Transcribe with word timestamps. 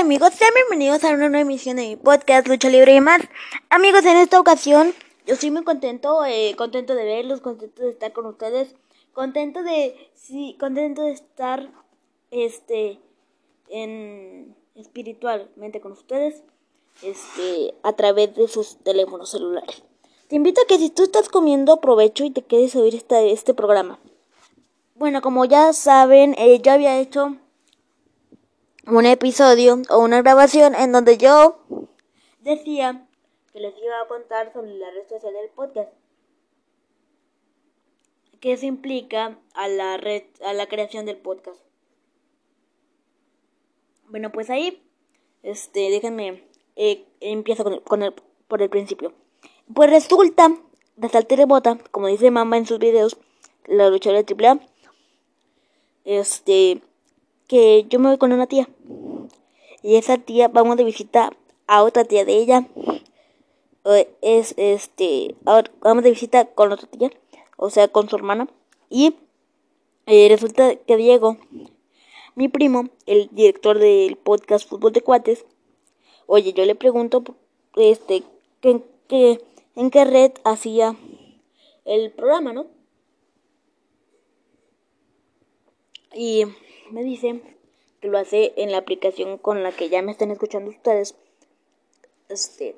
Amigos, 0.00 0.34
sean 0.34 0.54
bienvenidos 0.54 1.02
a 1.02 1.08
una 1.08 1.28
nueva 1.28 1.40
emisión 1.40 1.74
de 1.74 1.82
mi 1.82 1.96
podcast 1.96 2.46
Lucha 2.46 2.68
Libre 2.68 2.94
y 2.94 3.00
más. 3.00 3.20
Amigos, 3.68 4.04
en 4.04 4.16
esta 4.16 4.38
ocasión 4.38 4.94
yo 5.26 5.34
estoy 5.34 5.50
muy 5.50 5.64
contento, 5.64 6.24
eh, 6.24 6.54
contento 6.56 6.94
de 6.94 7.04
verlos, 7.04 7.40
contento 7.40 7.82
de 7.82 7.90
estar 7.90 8.12
con 8.12 8.26
ustedes, 8.26 8.76
contento 9.12 9.64
de, 9.64 9.96
sí, 10.14 10.56
contento 10.60 11.02
de 11.02 11.10
estar, 11.10 11.68
este, 12.30 13.00
en 13.68 14.54
espiritualmente 14.76 15.80
con 15.80 15.90
ustedes, 15.90 16.44
este, 17.02 17.74
a 17.82 17.92
través 17.94 18.36
de 18.36 18.46
sus 18.46 18.76
teléfonos 18.84 19.30
celulares. 19.30 19.82
Te 20.28 20.36
invito 20.36 20.60
a 20.62 20.66
que 20.66 20.78
si 20.78 20.90
tú 20.90 21.02
estás 21.02 21.28
comiendo, 21.28 21.72
aprovecho 21.72 22.22
y 22.22 22.30
te 22.30 22.42
quedes 22.42 22.76
a 22.76 22.78
oír 22.78 22.94
este, 22.94 23.32
este 23.32 23.52
programa. 23.52 23.98
Bueno, 24.94 25.22
como 25.22 25.44
ya 25.44 25.72
saben, 25.72 26.36
eh, 26.38 26.60
yo 26.60 26.70
había 26.70 27.00
hecho 27.00 27.36
un 28.90 29.06
episodio 29.06 29.82
o 29.90 29.98
una 29.98 30.22
grabación 30.22 30.74
en 30.74 30.92
donde 30.92 31.18
yo 31.18 31.60
decía 32.40 33.06
que 33.52 33.60
les 33.60 33.76
iba 33.82 34.00
a 34.00 34.08
contar 34.08 34.52
sobre 34.52 34.74
la 34.74 34.90
red 34.90 35.06
social 35.08 35.32
del 35.34 35.50
podcast. 35.50 35.92
Que 38.40 38.52
eso 38.52 38.66
implica 38.66 39.38
a 39.54 39.68
la 39.68 39.96
red, 39.96 40.22
a 40.44 40.52
la 40.52 40.66
creación 40.66 41.06
del 41.06 41.16
podcast. 41.16 41.60
Bueno, 44.08 44.32
pues 44.32 44.48
ahí, 44.48 44.82
este, 45.42 45.90
déjenme, 45.90 46.44
eh, 46.76 47.04
empiezo 47.20 47.64
con 47.64 47.72
el, 47.74 47.82
con 47.82 48.02
el, 48.02 48.14
por 48.46 48.62
el 48.62 48.70
principio. 48.70 49.12
Pues 49.74 49.90
resulta, 49.90 50.56
de 50.96 51.44
bota, 51.44 51.78
como 51.90 52.06
dice 52.06 52.30
mamá 52.30 52.56
en 52.56 52.66
sus 52.66 52.78
videos, 52.78 53.18
la 53.66 53.90
luchadora 53.90 54.22
de 54.22 54.34
AAA, 54.34 54.60
este, 56.04 56.80
que 57.48 57.86
yo 57.88 57.98
me 57.98 58.08
voy 58.08 58.18
con 58.18 58.32
una 58.32 58.46
tía. 58.46 58.68
Y 59.82 59.96
esa 59.96 60.18
tía, 60.18 60.48
vamos 60.48 60.76
de 60.76 60.84
visita 60.84 61.32
a 61.66 61.82
otra 61.82 62.04
tía 62.04 62.24
de 62.24 62.36
ella. 62.36 62.68
Es 64.20 64.54
este, 64.58 65.34
vamos 65.80 66.04
de 66.04 66.10
visita 66.10 66.44
con 66.44 66.70
otra 66.70 66.86
tía, 66.88 67.10
o 67.56 67.70
sea, 67.70 67.88
con 67.88 68.08
su 68.08 68.16
hermana. 68.16 68.48
Y 68.90 69.16
eh, 70.06 70.28
resulta 70.28 70.76
que 70.76 70.96
Diego, 70.96 71.38
mi 72.34 72.48
primo, 72.48 72.90
el 73.06 73.28
director 73.32 73.78
del 73.78 74.16
podcast 74.16 74.68
Fútbol 74.68 74.92
de 74.92 75.02
Cuates, 75.02 75.44
oye, 76.26 76.52
yo 76.52 76.64
le 76.66 76.74
pregunto, 76.74 77.24
este, 77.76 78.22
que, 78.60 78.82
en 79.74 79.90
qué 79.90 80.04
red 80.04 80.32
hacía 80.44 80.96
el 81.84 82.10
programa, 82.12 82.52
¿no? 82.52 82.66
Y 86.14 86.44
me 86.90 87.02
dice 87.02 87.40
que 88.00 88.08
lo 88.08 88.18
hace 88.18 88.52
en 88.56 88.72
la 88.72 88.78
aplicación 88.78 89.38
con 89.38 89.62
la 89.62 89.72
que 89.72 89.88
ya 89.88 90.02
me 90.02 90.12
están 90.12 90.30
escuchando 90.30 90.70
ustedes. 90.70 91.14
Este. 92.28 92.76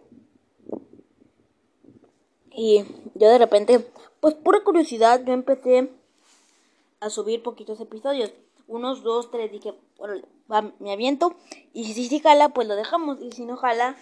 Y 2.53 2.85
yo 3.15 3.29
de 3.29 3.39
repente, 3.39 3.81
pues 4.21 4.35
pura 4.35 4.63
curiosidad, 4.65 5.25
yo 5.25 5.33
empecé 5.33 5.91
a 7.01 7.11
subir 7.11 7.43
poquitos 7.43 7.81
episodios. 7.81 8.33
Unos 8.67 9.03
dos, 9.03 9.31
tres, 9.31 9.51
dije, 9.51 9.75
bueno, 9.99 10.23
me 10.79 10.93
aviento. 10.93 11.37
Y 11.73 11.93
si 11.93 12.09
sí 12.09 12.21
jala, 12.21 12.51
pues 12.51 12.69
lo 12.69 12.77
dejamos. 12.77 13.19
Y 13.21 13.33
si 13.33 13.45
no 13.45 13.57
jala, 13.57 13.97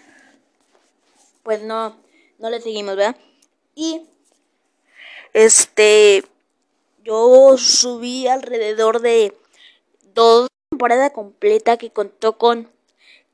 pues 1.42 1.62
no, 1.62 1.96
no 2.38 2.50
le 2.50 2.60
seguimos, 2.60 2.96
¿verdad? 2.96 3.16
Y 3.74 4.02
este, 5.32 6.24
yo 7.04 7.56
subí 7.56 8.26
alrededor 8.26 9.00
de 9.00 9.34
dos 10.18 10.48
temporada 10.68 11.10
completa 11.10 11.76
que 11.76 11.90
contó 11.90 12.38
con 12.38 12.68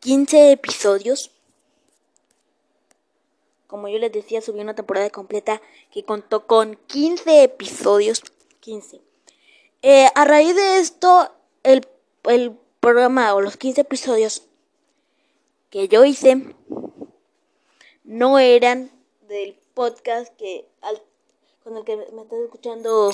15 0.00 0.52
episodios. 0.52 1.30
Como 3.66 3.88
yo 3.88 3.98
les 3.98 4.12
decía, 4.12 4.42
subí 4.42 4.60
una 4.60 4.74
temporada 4.74 5.08
completa 5.08 5.62
que 5.90 6.04
contó 6.04 6.46
con 6.46 6.76
15 6.86 7.42
episodios. 7.42 8.22
15. 8.60 9.00
Eh, 9.80 10.08
a 10.14 10.24
raíz 10.26 10.54
de 10.54 10.78
esto, 10.78 11.32
el, 11.62 11.86
el 12.24 12.58
programa 12.80 13.34
o 13.34 13.40
los 13.40 13.56
15 13.56 13.80
episodios 13.80 14.42
que 15.70 15.88
yo 15.88 16.04
hice 16.04 16.54
no 18.04 18.38
eran 18.38 18.90
del 19.28 19.58
podcast 19.72 20.34
que 20.36 20.66
con 21.62 21.78
el 21.78 21.84
que 21.84 21.96
me 21.96 22.22
estás 22.22 22.40
escuchando 22.40 23.10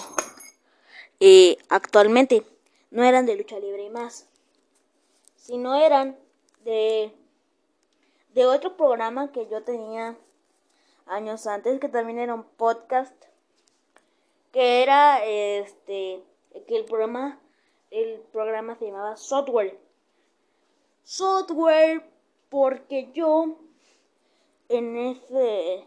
eh, 1.21 1.57
actualmente 1.69 2.45
no 2.91 3.05
eran 3.05 3.27
de 3.27 3.37
lucha 3.37 3.59
libre 3.59 3.85
y 3.85 3.91
más, 3.91 4.29
sino 5.37 5.75
eran 5.77 6.19
de, 6.65 7.13
de 8.35 8.47
otro 8.47 8.77
programa 8.77 9.33
que 9.33 9.49
yo 9.49 9.63
tenía 9.63 10.17
años 11.07 11.47
antes, 11.47 11.81
que 11.81 11.89
también 11.89 12.19
era 12.19 12.35
un 12.35 12.45
podcast, 12.45 13.15
que 14.53 14.83
era 14.83 15.25
este, 15.25 16.23
que 16.67 16.77
el 16.77 16.85
programa, 16.85 17.41
el 17.91 18.21
programa 18.33 18.77
se 18.77 18.87
llamaba 18.87 19.17
Software. 19.17 19.79
Software 21.03 22.03
porque 22.49 23.11
yo 23.13 23.57
en 24.69 24.97
ese 24.97 25.85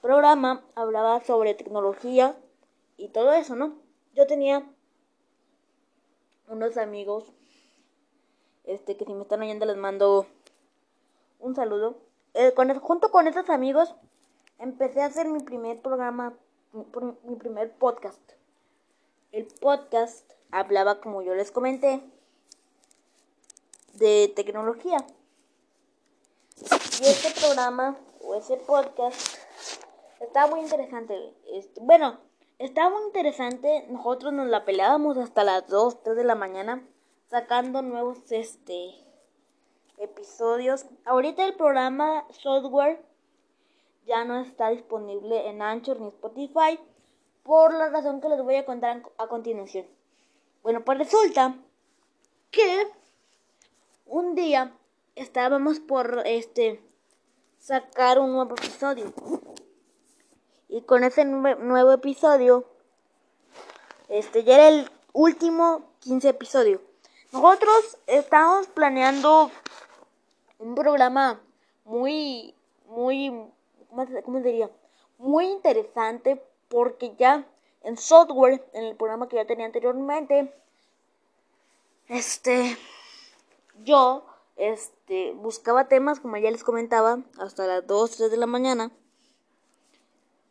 programa 0.00 0.64
hablaba 0.74 1.20
sobre 1.24 1.54
tecnología 1.54 2.36
y 2.96 3.08
todo 3.08 3.32
eso, 3.32 3.56
¿no? 3.56 3.76
Yo 4.14 4.26
tenía 4.26 4.64
unos 6.48 6.76
amigos 6.76 7.24
este 8.64 8.96
que 8.96 9.04
si 9.04 9.14
me 9.14 9.22
están 9.22 9.42
oyendo 9.42 9.66
les 9.66 9.76
mando 9.76 10.26
un 11.38 11.54
saludo. 11.54 11.98
Eh, 12.34 12.52
junto 12.80 13.10
con 13.10 13.28
esos 13.28 13.48
amigos 13.48 13.94
empecé 14.58 15.02
a 15.02 15.06
hacer 15.06 15.28
mi 15.28 15.40
primer 15.40 15.80
programa 15.80 16.34
mi, 16.72 17.36
primer 17.36 17.72
podcast. 17.72 18.20
El 19.32 19.46
podcast 19.46 20.30
hablaba 20.50 21.00
como 21.00 21.22
yo 21.22 21.34
les 21.34 21.50
comenté 21.50 22.02
de 23.94 24.32
tecnología. 24.34 24.98
Y 27.00 27.06
este 27.06 27.40
programa 27.40 27.96
o 28.20 28.34
ese 28.34 28.56
podcast 28.56 29.38
está 30.20 30.46
muy 30.46 30.60
interesante. 30.60 31.34
Este, 31.52 31.80
bueno 31.80 32.18
estaba 32.58 32.90
muy 32.90 33.04
interesante. 33.04 33.86
Nosotros 33.88 34.32
nos 34.32 34.48
la 34.48 34.64
peleábamos 34.64 35.18
hasta 35.18 35.44
las 35.44 35.66
2, 35.68 36.02
3 36.02 36.16
de 36.16 36.24
la 36.24 36.34
mañana 36.34 36.82
sacando 37.28 37.82
nuevos 37.82 38.18
este 38.30 38.94
episodios. 39.98 40.86
Ahorita 41.04 41.44
el 41.44 41.54
programa 41.54 42.24
software 42.30 43.02
ya 44.06 44.24
no 44.24 44.40
está 44.40 44.70
disponible 44.70 45.48
en 45.48 45.62
Anchor 45.62 46.00
ni 46.00 46.08
Spotify 46.08 46.78
por 47.42 47.72
la 47.74 47.88
razón 47.88 48.20
que 48.20 48.28
les 48.28 48.42
voy 48.42 48.56
a 48.56 48.66
contar 48.66 49.02
a 49.18 49.26
continuación. 49.26 49.86
Bueno, 50.62 50.84
pues 50.84 50.98
resulta 50.98 51.56
que 52.50 52.86
un 54.06 54.34
día 54.34 54.76
estábamos 55.14 55.80
por 55.80 56.22
este 56.26 56.80
sacar 57.58 58.18
un 58.18 58.32
nuevo 58.32 58.54
episodio 58.54 59.12
y 60.76 60.82
con 60.82 61.04
ese 61.04 61.24
nuevo 61.24 61.90
episodio, 61.90 62.66
este 64.10 64.44
ya 64.44 64.56
era 64.56 64.68
el 64.68 64.90
último 65.14 65.88
15 66.00 66.28
episodio. 66.28 66.82
Nosotros 67.32 67.96
estamos 68.06 68.66
planeando 68.66 69.50
un 70.58 70.74
programa 70.74 71.40
muy, 71.86 72.54
muy, 72.88 73.32
¿cómo 74.22 74.40
diría? 74.40 74.68
Muy 75.16 75.46
interesante 75.46 76.42
porque 76.68 77.14
ya 77.16 77.46
en 77.82 77.96
software, 77.96 78.62
en 78.74 78.84
el 78.84 78.96
programa 78.96 79.30
que 79.30 79.36
ya 79.36 79.46
tenía 79.46 79.64
anteriormente, 79.64 80.52
este, 82.08 82.76
yo, 83.82 84.26
este, 84.56 85.32
buscaba 85.32 85.88
temas, 85.88 86.20
como 86.20 86.36
ya 86.36 86.50
les 86.50 86.64
comentaba, 86.64 87.20
hasta 87.38 87.66
las 87.66 87.86
2, 87.86 88.10
3 88.10 88.30
de 88.30 88.36
la 88.36 88.46
mañana. 88.46 88.90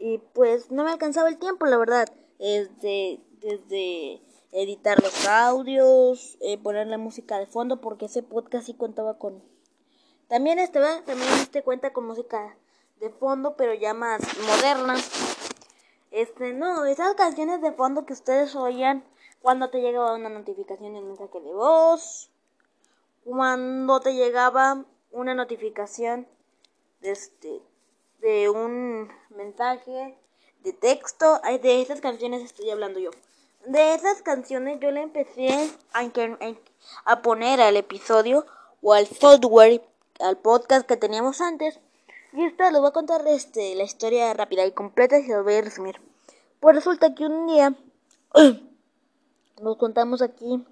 Y 0.07 0.19
pues 0.33 0.69
no 0.69 0.83
me 0.83 0.91
alcanzaba 0.91 1.29
el 1.29 1.39
tiempo, 1.39 1.65
la 1.65 1.79
verdad. 1.79 2.07
Desde, 2.37 3.19
desde 3.41 4.21
editar 4.51 5.01
los 5.01 5.27
audios, 5.27 6.37
eh, 6.41 6.59
poner 6.59 6.85
la 6.85 6.99
música 6.99 7.39
de 7.39 7.47
fondo, 7.47 7.81
porque 7.81 8.05
ese 8.05 8.21
podcast 8.21 8.67
sí 8.67 8.75
contaba 8.75 9.17
con... 9.17 9.43
También 10.27 10.59
este, 10.59 10.79
También 11.07 11.33
este 11.41 11.63
cuenta 11.63 11.91
con 11.91 12.05
música 12.05 12.55
de 12.99 13.09
fondo, 13.09 13.55
pero 13.57 13.73
ya 13.73 13.95
más 13.95 14.21
moderna. 14.47 14.93
Este, 16.11 16.53
no, 16.53 16.85
esas 16.85 17.15
canciones 17.15 17.63
de 17.63 17.71
fondo 17.71 18.05
que 18.05 18.13
ustedes 18.13 18.55
oían 18.55 19.03
cuando 19.41 19.71
te 19.71 19.81
llegaba 19.81 20.13
una 20.13 20.29
notificación 20.29 20.95
en 20.95 21.07
mensaje 21.07 21.41
de 21.41 21.51
voz, 21.51 22.29
cuando 23.23 23.99
te 24.01 24.13
llegaba 24.13 24.85
una 25.11 25.33
notificación 25.33 26.27
de 27.01 27.09
este 27.09 27.63
de 28.25 28.49
un 28.49 29.07
mensaje 29.29 30.17
de 30.63 30.73
texto. 30.73 31.39
De 31.61 31.81
esas 31.81 32.01
canciones 32.01 32.41
estoy 32.41 32.71
hablando 32.71 32.99
yo. 32.99 33.11
De 33.67 33.93
esas 33.93 34.23
canciones 34.23 34.79
yo 34.79 34.89
le 34.89 35.03
empecé 35.03 35.49
a, 35.93 36.01
a 37.05 37.21
poner 37.21 37.61
al 37.61 37.77
episodio 37.77 38.47
o 38.81 38.93
al 38.93 39.05
software, 39.05 39.83
al 40.19 40.37
podcast 40.37 40.87
que 40.87 40.97
teníamos 40.97 41.39
antes. 41.39 41.79
Y 42.33 42.43
esta 42.43 42.71
les 42.71 42.81
voy 42.81 42.89
a 42.89 42.93
contar 42.93 43.21
este, 43.27 43.75
la 43.75 43.83
historia 43.83 44.33
rápida 44.33 44.65
y 44.65 44.71
completa 44.71 45.19
y 45.19 45.23
se 45.23 45.33
los 45.33 45.43
voy 45.43 45.53
a 45.53 45.61
resumir. 45.61 46.01
Pues 46.59 46.75
resulta 46.75 47.13
que 47.13 47.27
un 47.27 47.45
día 47.45 47.75
nos 49.61 49.77
contamos 49.77 50.23
aquí 50.23 50.65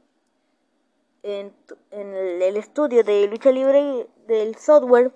en, 1.21 1.53
en 1.91 2.13
el, 2.15 2.41
el, 2.41 2.57
estudio 2.57 3.03
de 3.03 3.27
lucha 3.27 3.51
libre 3.51 4.07
del 4.25 4.55
software, 4.55 5.13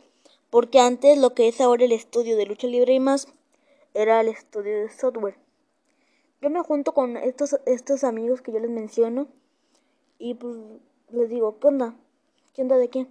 porque 0.49 0.79
antes 0.79 1.17
lo 1.17 1.33
que 1.33 1.47
es 1.47 1.59
ahora 1.61 1.85
el 1.85 1.91
estudio 1.91 2.37
de 2.37 2.45
lucha 2.45 2.67
libre 2.67 2.93
y 2.93 2.99
más 2.99 3.27
era 3.93 4.21
el 4.21 4.27
estudio 4.27 4.81
de 4.81 4.89
software. 4.89 5.37
Yo 6.41 6.49
me 6.49 6.61
junto 6.61 6.93
con 6.93 7.17
estos, 7.17 7.59
estos 7.65 8.03
amigos 8.03 8.41
que 8.41 8.51
yo 8.51 8.59
les 8.59 8.69
menciono 8.69 9.27
y 10.19 10.35
pues 10.35 10.55
les 11.09 11.29
digo, 11.29 11.59
¿qué 11.59 11.67
onda? 11.67 11.95
¿Qué 12.53 12.61
onda 12.61 12.77
de 12.77 12.89
qué? 12.89 13.07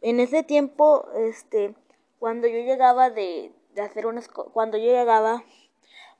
En 0.00 0.20
ese 0.20 0.42
tiempo, 0.42 1.08
este, 1.16 1.74
cuando 2.18 2.46
yo 2.48 2.58
llegaba 2.58 3.10
de, 3.10 3.52
de 3.74 3.82
hacer 3.82 4.06
unas, 4.06 4.28
cuando 4.28 4.76
yo 4.78 4.84
llegaba, 4.84 5.44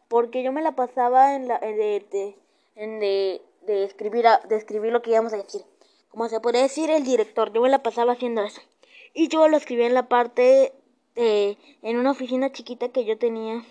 porque 0.09 0.43
yo 0.43 0.53
me 0.53 0.62
la 0.62 0.73
pasaba 0.73 1.35
en 1.35 1.49
la, 1.49 1.59
de, 1.59 2.06
de, 2.11 2.37
en 2.77 3.00
de, 3.00 3.43
de 3.62 3.85
escribir, 3.85 4.25
de 4.49 4.56
escribir 4.56 4.93
lo 4.93 5.03
que 5.03 5.11
íbamos 5.11 5.33
a 5.33 5.37
decir 5.37 5.62
como 6.19 6.29
se 6.29 6.41
puede 6.41 6.62
decir, 6.62 6.91
el 6.91 7.05
director. 7.05 7.53
Yo 7.53 7.61
me 7.61 7.69
la 7.69 7.83
pasaba 7.83 8.12
haciendo 8.12 8.43
eso. 8.43 8.61
Y 9.19 9.26
yo 9.26 9.49
lo 9.49 9.56
escribí 9.56 9.82
en 9.82 9.94
la 9.94 10.09
parte, 10.09 10.73
de, 11.17 11.59
en 11.82 11.97
una 11.97 12.12
oficina 12.12 12.53
chiquita 12.53 12.91
que 12.91 13.05
yo 13.05 13.19
tenía 13.19 13.65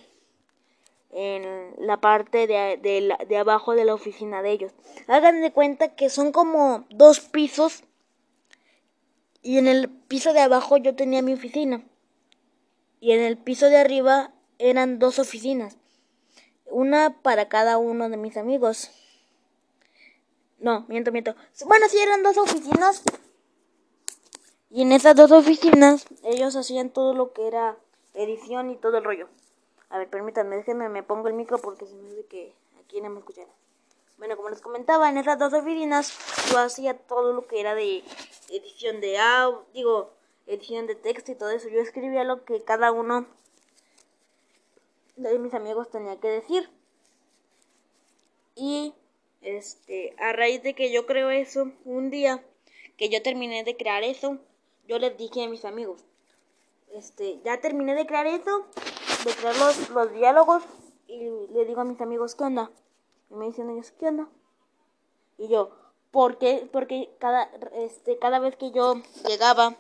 en 1.12 1.74
la 1.80 2.02
parte 2.02 2.48
de, 2.48 2.76
de, 2.76 3.16
de, 3.26 3.38
abajo 3.38 3.74
de 3.74 3.86
la 3.86 3.94
oficina 3.94 4.42
de 4.42 4.52
ellos. 4.52 4.74
Hagan 5.08 5.40
de 5.40 5.54
cuenta 5.54 5.96
que 5.96 6.10
son 6.10 6.34
como 6.34 6.86
dos 6.90 7.22
pisos 7.22 7.86
y 9.42 9.58
en 9.58 9.70
el 9.70 9.88
piso 9.88 10.34
de 10.34 10.42
abajo 10.42 10.76
yo 10.76 10.96
tenía 10.96 11.22
mi 11.22 11.32
oficina 11.32 11.82
y 13.00 13.14
en 13.14 13.22
el 13.22 13.38
piso 13.38 13.68
de 13.70 13.78
arriba 13.78 14.34
eran 14.60 15.00
dos 15.00 15.18
oficinas, 15.18 15.78
una 16.66 17.22
para 17.22 17.48
cada 17.48 17.78
uno 17.78 18.10
de 18.10 18.18
mis 18.18 18.36
amigos. 18.36 18.92
No, 20.60 20.84
miento, 20.90 21.14
miento. 21.14 21.38
Bueno, 21.66 21.88
sí, 21.88 22.00
eran 22.00 22.22
dos 22.22 22.38
oficinas. 22.38 23.02
Y 24.70 24.82
en 24.82 24.92
esas 24.92 25.16
dos 25.16 25.32
oficinas 25.32 26.06
ellos 26.24 26.56
hacían 26.56 26.90
todo 26.90 27.14
lo 27.14 27.34
que 27.34 27.48
era 27.48 27.78
edición 28.14 28.70
y 28.70 28.76
todo 28.76 28.98
el 28.98 29.04
rollo. 29.04 29.30
A 29.90 29.98
ver, 29.98 30.10
permítanme, 30.10 30.58
déjenme, 30.58 30.90
me 30.90 31.04
pongo 31.04 31.30
el 31.30 31.34
micro 31.34 31.58
porque 31.58 31.86
se 31.86 31.96
me 31.96 32.10
dice 32.10 32.26
que 32.26 32.54
aquí 32.84 33.00
no 33.00 33.10
me 33.10 33.20
escuchan. 33.20 33.46
Bueno, 34.18 34.36
como 34.36 34.50
les 34.50 34.62
comentaba, 34.62 35.10
en 35.10 35.18
esas 35.18 35.38
dos 35.38 35.54
oficinas 35.54 36.12
yo 36.52 36.60
hacía 36.60 36.98
todo 36.98 37.34
lo 37.34 37.48
que 37.48 37.60
era 37.60 37.76
de 37.76 38.04
edición 38.50 39.00
de 39.00 39.20
audio, 39.20 39.66
digo, 39.74 40.12
edición 40.48 40.88
de 40.88 40.96
texto 40.96 41.32
y 41.32 41.36
todo 41.36 41.52
eso. 41.52 41.70
Yo 41.70 41.80
escribía 41.80 42.24
lo 42.24 42.44
que 42.44 42.62
cada 42.64 42.92
uno 42.92 43.28
de 45.16 45.40
mis 45.40 45.54
amigos 45.54 45.90
tenía 45.90 46.20
que 46.20 46.30
decir. 46.30 46.70
Y 48.56 48.94
este, 49.42 50.16
a 50.18 50.34
raíz 50.34 50.64
de 50.64 50.74
que 50.74 50.92
yo 50.92 51.06
creo 51.06 51.30
eso, 51.30 51.72
un 51.86 52.10
día 52.10 52.44
que 52.98 53.10
yo 53.10 53.22
terminé 53.22 53.64
de 53.64 53.78
crear 53.78 54.04
eso, 54.04 54.40
yo 54.88 55.00
les 55.00 55.18
dije 55.18 55.44
a 55.44 55.50
mis 55.50 55.66
amigos, 55.66 56.02
este, 56.94 57.40
ya 57.44 57.60
terminé 57.60 57.94
de 57.96 58.08
crear 58.08 58.26
eso, 58.28 58.66
de 59.26 59.34
crear 59.34 59.58
los, 59.58 59.90
los 59.90 60.14
diálogos, 60.14 60.64
y 61.08 61.30
le 61.54 61.66
digo 61.66 61.82
a 61.82 61.86
mis 61.86 62.02
amigos, 62.02 62.36
¿qué 62.36 62.44
onda? 62.44 62.72
Y 63.30 63.36
me 63.36 63.46
dicen 63.46 63.70
ellos, 63.70 63.92
¿qué 63.92 64.08
onda? 64.08 64.28
Y 65.38 65.48
yo, 65.48 65.72
¿por 66.12 66.38
qué? 66.38 66.68
Porque 66.72 67.10
cada, 67.20 67.44
este, 67.74 68.18
cada 68.18 68.40
vez 68.40 68.56
que 68.56 68.72
yo 68.72 68.96
llegaba 69.28 69.76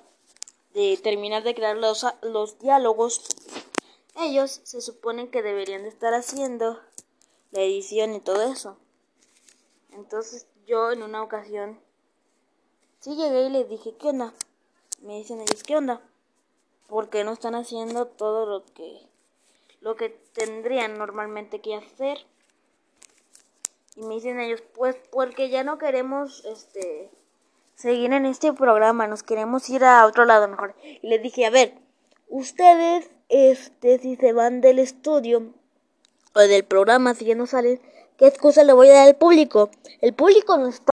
de 0.74 1.00
terminar 1.01 1.44
de 1.44 1.56
crear 1.56 1.77
los, 1.77 2.06
los 2.21 2.60
diálogos, 2.60 3.21
ellos 4.15 4.62
se 4.63 4.81
suponen 4.81 5.30
que 5.30 5.42
deberían 5.42 5.83
de 5.83 5.89
estar 5.89 6.13
haciendo 6.13 6.80
la 7.51 7.62
edición 7.62 8.13
y 8.13 8.19
todo 8.19 8.42
eso. 8.44 8.77
Entonces 9.92 10.48
yo 10.65 10.92
en 10.92 11.01
una 11.01 11.24
ocasión 11.24 11.80
sí 13.00 13.15
llegué 13.15 13.45
y 13.45 13.50
les 13.50 13.69
dije, 13.69 13.95
¿qué 13.98 14.10
onda? 14.10 14.33
Me 15.02 15.18
dicen 15.18 15.42
ellos, 15.42 15.64
¿qué 15.64 15.76
onda? 15.76 16.02
¿Por 16.88 17.10
qué 17.10 17.24
no 17.24 17.34
están 17.34 17.56
haciendo 17.56 18.08
todo 18.08 18.46
lo 18.46 18.66
que 18.74 19.02
lo 19.82 19.96
que 19.96 20.10
tendrían 20.34 20.98
normalmente 20.98 21.62
que 21.62 21.76
hacer? 21.76 22.20
Y 23.96 24.02
me 24.02 24.16
dicen 24.16 24.40
ellos, 24.40 24.64
pues 24.74 24.96
porque 25.12 25.50
ya 25.50 25.64
no 25.64 25.78
queremos 25.78 26.44
este 26.46 27.10
seguir 27.76 28.14
en 28.14 28.26
este 28.26 28.54
programa, 28.54 29.08
nos 29.08 29.24
queremos 29.24 29.70
ir 29.70 29.84
a 29.84 30.06
otro 30.06 30.26
lado 30.26 30.48
mejor. 30.48 30.76
Y 30.84 31.08
les 31.08 31.22
dije, 31.22 31.46
a 31.46 31.50
ver, 31.50 31.74
ustedes 32.28 33.10
este 33.30 34.00
si 34.00 34.16
se 34.16 34.34
van 34.34 34.62
del 34.62 34.80
estudio 34.80 35.54
o 36.34 36.40
del 36.40 36.64
programa 36.64 37.14
si 37.14 37.26
ya 37.26 37.36
no 37.36 37.46
salen 37.46 37.82
¿Qué 38.18 38.26
excusa 38.26 38.64
le 38.64 38.74
voy 38.74 38.90
a 38.90 38.94
dar 38.94 39.08
al 39.08 39.16
público? 39.16 39.70
El 40.02 40.16
público 40.16 40.58
no 40.58 40.68
está... 40.68 40.90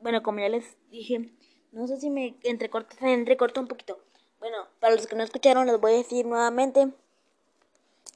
Bueno, 0.00 0.22
como 0.22 0.38
ya 0.38 0.48
les 0.48 0.76
dije, 0.92 1.28
no 1.72 1.86
sé 1.86 1.98
si 1.98 2.10
me 2.10 2.36
entrecorto, 2.42 2.96
se 2.98 3.12
entrecortó 3.12 3.60
un 3.60 3.68
poquito. 3.68 3.98
Bueno, 4.40 4.66
para 4.80 4.94
los 4.94 5.06
que 5.06 5.16
no 5.16 5.22
escucharon, 5.22 5.66
les 5.66 5.80
voy 5.80 5.92
a 5.92 5.96
decir 5.96 6.26
nuevamente. 6.26 6.88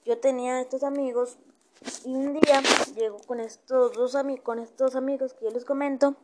Yo 0.04 0.18
tenía 0.18 0.60
estos 0.60 0.82
amigos 0.84 1.38
y 2.04 2.14
un 2.14 2.38
día 2.40 2.62
llego 2.94 3.18
con 3.26 3.40
estos 3.40 3.92
dos 3.92 4.14
amigos, 4.14 4.44
con 4.44 4.58
estos 4.58 4.94
amigos 4.94 5.34
que 5.34 5.46
yo 5.46 5.50
les 5.50 5.64
comento. 5.64 6.14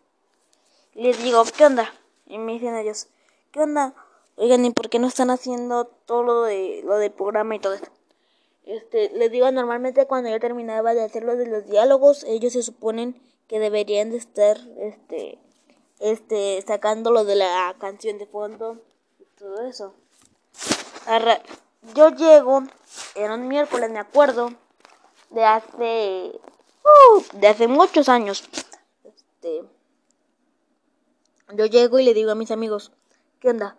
Y 0.94 1.02
les 1.02 1.22
digo, 1.22 1.42
¿qué 1.56 1.66
onda? 1.66 1.92
Y 2.26 2.38
me 2.38 2.52
dicen 2.52 2.76
ellos, 2.76 3.08
¿qué 3.50 3.60
onda? 3.60 3.94
Oigan, 4.36 4.64
¿y 4.64 4.70
por 4.70 4.88
qué 4.88 4.98
no 4.98 5.08
están 5.08 5.30
haciendo 5.30 5.86
todo 5.86 6.22
lo, 6.22 6.42
de, 6.42 6.82
lo 6.84 6.98
del 6.98 7.12
programa 7.12 7.54
y 7.54 7.58
todo 7.58 7.74
eso? 7.74 7.86
Este, 8.64 9.10
les 9.10 9.30
digo, 9.30 9.50
normalmente 9.50 10.06
cuando 10.06 10.30
yo 10.30 10.38
terminaba 10.38 10.94
de 10.94 11.02
hacer 11.02 11.24
lo 11.24 11.36
de 11.36 11.46
los 11.46 11.66
diálogos, 11.66 12.24
ellos 12.24 12.52
se 12.52 12.62
suponen 12.62 13.20
que 13.48 13.58
deberían 13.58 14.10
de 14.10 14.18
estar, 14.18 14.58
este, 14.78 15.38
este, 16.02 16.62
sacando 16.66 17.12
lo 17.12 17.24
de 17.24 17.36
la 17.36 17.74
canción 17.78 18.18
de 18.18 18.26
fondo 18.26 18.82
y 19.18 19.24
todo 19.38 19.62
eso. 19.66 19.94
Yo 21.94 22.10
llego, 22.10 22.62
era 23.14 23.34
un 23.34 23.48
miércoles, 23.48 23.90
me 23.90 23.98
acuerdo, 23.98 24.50
de 25.30 25.44
hace, 25.44 26.32
uh, 26.84 27.38
de 27.38 27.48
hace 27.48 27.66
muchos 27.66 28.08
años. 28.08 28.48
Este, 29.04 29.62
yo 31.54 31.66
llego 31.66 31.98
y 31.98 32.04
le 32.04 32.14
digo 32.14 32.30
a 32.30 32.36
mis 32.36 32.50
amigos, 32.50 32.92
¿qué 33.40 33.50
onda? 33.50 33.76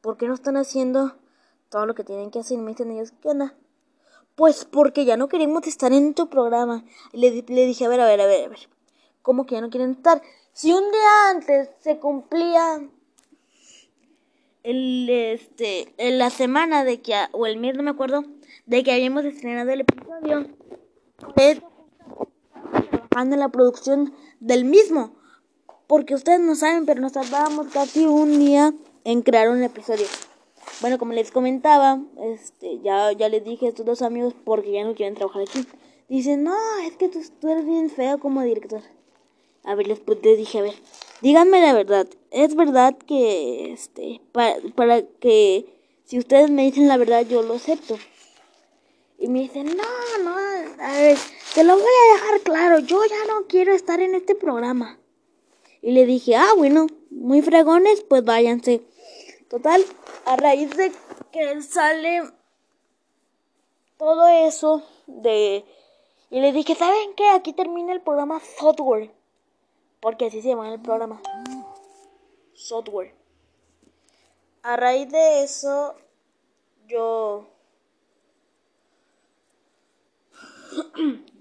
¿Por 0.00 0.16
qué 0.16 0.28
no 0.28 0.34
están 0.34 0.56
haciendo 0.56 1.16
todo 1.68 1.86
lo 1.86 1.94
que 1.94 2.04
tienen 2.04 2.30
que 2.30 2.40
hacer? 2.40 2.58
Y 2.58 2.60
me 2.60 2.70
dicen 2.70 2.90
ellos, 2.90 3.12
¿qué 3.20 3.28
onda? 3.28 3.54
Pues 4.34 4.64
porque 4.64 5.04
ya 5.04 5.16
no 5.16 5.28
queremos 5.28 5.66
estar 5.66 5.92
en 5.92 6.14
tu 6.14 6.30
programa. 6.30 6.84
Le, 7.12 7.30
le 7.46 7.66
dije, 7.66 7.84
a 7.84 7.88
ver, 7.88 8.00
a 8.00 8.06
ver, 8.06 8.20
a 8.20 8.26
ver, 8.26 8.46
a 8.46 8.48
ver. 8.48 8.68
¿Cómo 9.20 9.44
que 9.44 9.56
ya 9.56 9.60
no 9.60 9.68
quieren 9.70 9.92
estar? 9.92 10.22
Si 10.52 10.72
un 10.72 10.90
día 10.90 11.30
antes 11.30 11.70
se 11.80 11.98
cumplía 11.98 12.80
el 14.62 15.08
este 15.08 15.92
en 15.96 16.18
la 16.18 16.30
semana 16.30 16.84
de 16.84 17.00
que 17.00 17.14
o 17.32 17.46
el 17.46 17.56
mes 17.56 17.76
no 17.76 17.82
me 17.82 17.90
acuerdo 17.90 18.24
de 18.66 18.84
que 18.84 18.92
habíamos 18.92 19.24
estrenado 19.24 19.70
el 19.70 19.80
episodio 19.80 20.46
trabajando 22.90 23.34
en 23.34 23.40
la 23.40 23.48
producción 23.48 24.14
del 24.38 24.64
mismo 24.64 25.16
porque 25.88 26.14
ustedes 26.14 26.38
no 26.38 26.54
saben 26.54 26.86
pero 26.86 27.00
nos 27.00 27.12
tardábamos 27.12 27.66
casi 27.72 28.06
un 28.06 28.38
día 28.38 28.72
en 29.02 29.22
crear 29.22 29.48
un 29.48 29.64
episodio 29.64 30.06
bueno, 30.80 30.98
como 30.98 31.12
les 31.12 31.30
comentaba, 31.30 32.00
este, 32.34 32.80
ya, 32.80 33.12
ya 33.12 33.28
les 33.28 33.44
dije 33.44 33.66
a 33.66 33.68
estos 33.68 33.86
dos 33.86 34.02
amigos 34.02 34.34
porque 34.44 34.72
ya 34.72 34.84
no 34.84 34.94
quieren 34.94 35.14
trabajar 35.14 35.42
aquí. 35.42 35.64
Dicen, 36.08 36.42
no, 36.42 36.56
es 36.84 36.96
que 36.96 37.08
tú, 37.08 37.48
eres 37.48 37.64
bien 37.64 37.88
feo 37.88 38.18
como 38.18 38.42
director. 38.42 38.82
A 39.64 39.74
ver, 39.74 39.86
les, 39.86 40.00
dije, 40.36 40.58
a 40.58 40.62
ver, 40.62 40.74
díganme 41.20 41.60
la 41.60 41.72
verdad. 41.72 42.06
Es 42.30 42.54
verdad 42.56 42.96
que, 42.96 43.72
este, 43.72 44.20
para, 44.32 44.56
para 44.74 45.02
que, 45.20 45.66
si 46.04 46.18
ustedes 46.18 46.50
me 46.50 46.62
dicen 46.62 46.88
la 46.88 46.96
verdad, 46.96 47.26
yo 47.26 47.42
lo 47.42 47.54
acepto. 47.54 47.98
Y 49.18 49.28
me 49.28 49.40
dicen, 49.40 49.66
no, 49.76 50.24
no, 50.24 50.36
a 50.36 50.92
ver, 50.92 51.16
te 51.54 51.62
lo 51.62 51.74
voy 51.74 51.84
a 51.84 52.14
dejar 52.14 52.40
claro, 52.40 52.78
yo 52.80 53.04
ya 53.04 53.24
no 53.32 53.46
quiero 53.46 53.72
estar 53.72 54.00
en 54.00 54.16
este 54.16 54.34
programa. 54.34 54.98
Y 55.80 55.92
le 55.92 56.06
dije, 56.06 56.34
ah, 56.34 56.54
bueno, 56.56 56.86
muy 57.10 57.40
fregones, 57.40 58.02
pues 58.02 58.24
váyanse. 58.24 58.82
Total, 59.48 59.84
a 60.24 60.36
raíz 60.36 60.70
de 60.76 60.92
que 61.30 61.62
sale 61.62 62.22
todo 63.98 64.26
eso 64.28 64.82
de... 65.06 65.64
Y 66.30 66.40
le 66.40 66.52
dije, 66.52 66.74
¿saben 66.74 67.14
qué? 67.14 67.28
Aquí 67.28 67.52
termina 67.52 67.92
el 67.92 68.00
programa 68.00 68.40
Software. 68.58 69.12
Porque 70.02 70.26
así 70.26 70.42
se 70.42 70.48
llama 70.48 70.74
el 70.74 70.82
programa. 70.82 71.22
Software. 72.54 73.14
A 74.64 74.76
raíz 74.76 75.08
de 75.10 75.44
eso, 75.44 75.94
yo... 76.88 77.46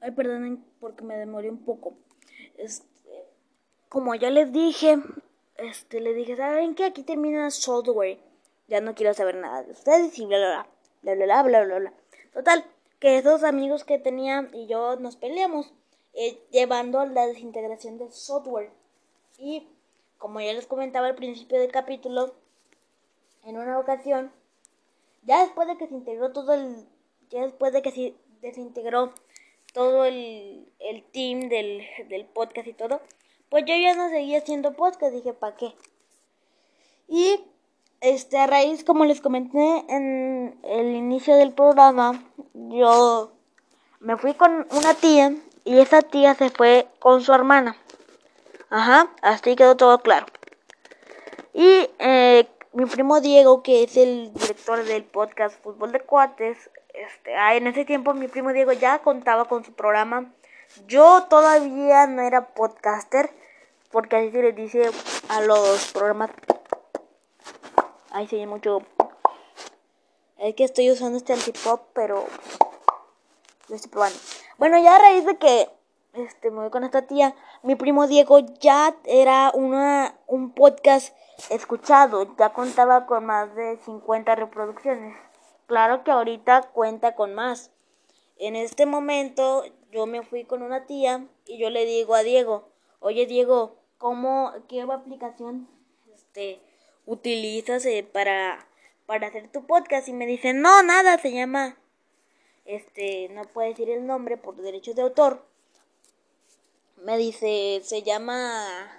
Ay, 0.00 0.12
perdonen 0.12 0.64
porque 0.80 1.04
me 1.04 1.16
demoré 1.16 1.50
un 1.50 1.64
poco. 1.64 1.94
Este, 2.56 2.88
como 3.88 4.14
ya 4.14 4.30
les 4.30 4.52
dije, 4.52 4.98
este, 5.56 6.00
le 6.00 6.14
dije, 6.14 6.36
¿saben 6.36 6.74
qué? 6.74 6.86
Aquí 6.86 7.02
termina 7.02 7.50
software. 7.50 8.18
Ya 8.68 8.80
no 8.80 8.94
quiero 8.94 9.12
saber 9.14 9.36
nada 9.36 9.62
de 9.62 9.72
ustedes 9.72 10.18
y 10.18 10.26
bla, 10.26 10.38
bla, 10.38 10.66
bla, 11.02 11.14
bla, 11.14 11.24
bla, 11.24 11.42
bla, 11.42 11.64
bla, 11.64 11.78
bla. 11.78 11.92
Total, 12.32 12.64
que 12.98 13.18
esos 13.18 13.42
amigos 13.44 13.84
que 13.84 13.98
tenía 13.98 14.48
y 14.52 14.66
yo 14.66 14.96
nos 14.96 15.16
peleamos 15.16 15.72
eh, 16.14 16.38
llevando 16.50 17.04
la 17.06 17.26
desintegración 17.26 17.98
del 17.98 18.12
software. 18.12 18.70
Y 19.38 19.66
como 20.18 20.40
ya 20.40 20.52
les 20.52 20.66
comentaba 20.66 21.08
al 21.08 21.14
principio 21.14 21.58
del 21.58 21.72
capítulo, 21.72 22.34
en 23.44 23.56
una 23.56 23.78
ocasión, 23.78 24.30
ya 25.24 25.42
después 25.42 25.66
de 25.66 25.76
que 25.76 25.88
se 25.88 25.94
integró 25.94 26.32
todo 26.32 26.52
el, 26.54 26.86
ya 27.30 27.42
después 27.42 27.72
de 27.72 27.82
que 27.82 27.90
se 27.90 28.14
desintegró 28.40 29.12
todo 29.72 30.04
el, 30.04 30.66
el 30.78 31.02
team 31.04 31.48
del, 31.48 31.86
del 32.08 32.24
podcast 32.26 32.66
y 32.66 32.72
todo, 32.72 33.00
pues 33.48 33.64
yo 33.66 33.76
ya 33.76 33.94
no 33.94 34.08
seguía 34.10 34.38
haciendo 34.38 34.72
podcast, 34.72 35.12
dije, 35.12 35.32
¿para 35.32 35.56
qué? 35.56 35.74
Y 37.08 37.44
este, 38.00 38.38
a 38.38 38.46
raíz, 38.46 38.84
como 38.84 39.04
les 39.04 39.20
comenté 39.20 39.84
en 39.88 40.58
el 40.62 40.94
inicio 40.94 41.36
del 41.36 41.52
programa, 41.52 42.24
yo 42.54 43.32
me 43.98 44.16
fui 44.16 44.34
con 44.34 44.66
una 44.70 44.94
tía 44.94 45.34
y 45.64 45.78
esa 45.78 46.00
tía 46.00 46.34
se 46.34 46.50
fue 46.50 46.86
con 46.98 47.22
su 47.22 47.32
hermana. 47.32 47.76
Ajá, 48.70 49.10
así 49.22 49.56
quedó 49.56 49.76
todo 49.76 49.98
claro. 49.98 50.26
Y 51.52 51.90
eh, 51.98 52.48
mi 52.72 52.86
primo 52.86 53.20
Diego, 53.20 53.62
que 53.62 53.82
es 53.82 53.96
el 53.96 54.32
director 54.32 54.84
del 54.84 55.04
podcast 55.04 55.60
Fútbol 55.62 55.92
de 55.92 56.00
Cuates, 56.00 56.70
este, 56.94 57.34
en 57.56 57.66
ese 57.66 57.84
tiempo 57.84 58.14
mi 58.14 58.28
primo 58.28 58.52
Diego 58.52 58.72
ya 58.72 59.00
contaba 59.00 59.46
con 59.46 59.64
su 59.64 59.72
programa. 59.72 60.32
Yo 60.86 61.24
todavía 61.28 62.06
no 62.06 62.22
era 62.22 62.48
podcaster, 62.48 63.30
porque 63.90 64.16
así 64.16 64.30
se 64.30 64.42
les 64.42 64.54
dice 64.54 64.90
a 65.28 65.40
los 65.40 65.92
programas 65.92 66.30
Ay, 68.12 68.26
se 68.26 68.44
mucho. 68.46 68.82
Es 70.38 70.54
que 70.56 70.64
estoy 70.64 70.90
usando 70.90 71.16
este 71.16 71.32
antipop, 71.32 71.80
pero 71.92 72.26
lo 73.68 73.74
estoy 73.74 73.90
probando. 73.90 74.18
Bueno, 74.58 74.78
ya 74.78 74.96
a 74.96 74.98
raíz 74.98 75.24
de 75.26 75.36
que 75.36 75.68
este, 76.14 76.50
me 76.50 76.60
voy 76.60 76.70
con 76.70 76.82
esta 76.82 77.02
tía, 77.02 77.36
mi 77.62 77.76
primo 77.76 78.08
Diego 78.08 78.40
ya 78.58 78.96
era 79.04 79.52
una, 79.54 80.16
un 80.26 80.52
podcast 80.52 81.14
escuchado, 81.50 82.34
ya 82.36 82.48
contaba 82.52 83.06
con 83.06 83.26
más 83.26 83.54
de 83.54 83.78
50 83.84 84.34
reproducciones. 84.34 85.16
Claro 85.70 86.02
que 86.02 86.10
ahorita 86.10 86.62
cuenta 86.72 87.14
con 87.14 87.32
más. 87.32 87.70
En 88.38 88.56
este 88.56 88.86
momento 88.86 89.62
yo 89.92 90.04
me 90.06 90.24
fui 90.24 90.42
con 90.42 90.62
una 90.62 90.84
tía 90.84 91.28
y 91.46 91.58
yo 91.58 91.70
le 91.70 91.84
digo 91.86 92.16
a 92.16 92.24
Diego, 92.24 92.72
oye 92.98 93.24
Diego, 93.24 93.76
¿cómo, 93.96 94.52
qué 94.68 94.80
aplicación 94.80 95.68
este, 96.12 96.60
utilizas 97.06 97.86
eh, 97.86 98.02
para, 98.02 98.66
para 99.06 99.28
hacer 99.28 99.46
tu 99.52 99.64
podcast? 99.64 100.08
Y 100.08 100.12
me 100.12 100.26
dice, 100.26 100.54
no, 100.54 100.82
nada, 100.82 101.18
se 101.18 101.30
llama, 101.30 101.78
este, 102.64 103.28
no 103.28 103.44
puedo 103.44 103.68
decir 103.68 103.90
el 103.90 104.04
nombre 104.04 104.36
por 104.36 104.56
derechos 104.56 104.96
de 104.96 105.02
autor. 105.02 105.46
Me 106.96 107.16
dice, 107.16 107.80
se 107.84 108.02
llama 108.02 108.90